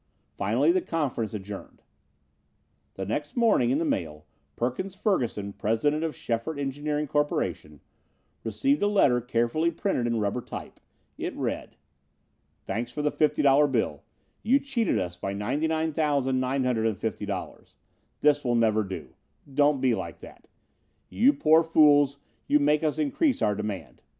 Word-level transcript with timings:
Finally 0.33 0.71
the 0.71 0.81
conference 0.81 1.31
adjourned. 1.35 1.83
The 2.95 3.05
next 3.05 3.37
morning 3.37 3.69
in 3.69 3.77
the 3.77 3.85
mail, 3.85 4.25
Perkins 4.55 4.95
Ferguson, 4.95 5.53
president 5.53 6.03
of 6.03 6.15
Schefert 6.15 6.57
Engineering 6.57 7.05
Corporation, 7.05 7.81
received 8.43 8.81
a 8.81 8.87
letter 8.87 9.21
carefully 9.21 9.69
printed 9.69 10.07
in 10.07 10.19
rubber 10.19 10.41
type. 10.41 10.79
It 11.19 11.35
read: 11.35 11.75
Thanks 12.65 12.91
for 12.91 13.03
the 13.03 13.11
$50 13.11 13.71
bill. 13.71 14.01
You 14.41 14.59
cheated 14.59 14.97
us 14.99 15.17
by 15.17 15.35
$99,950. 15.35 17.75
This 18.21 18.43
will 18.43 18.55
never 18.55 18.81
do. 18.83 19.13
Don't 19.53 19.79
be 19.81 19.93
like 19.93 20.17
that. 20.21 20.47
You 21.09 21.31
poor 21.31 21.61
fools, 21.61 22.17
you 22.47 22.57
make 22.57 22.83
us 22.83 22.97
increase 22.97 23.43
our 23.43 23.53
demand. 23.53 24.01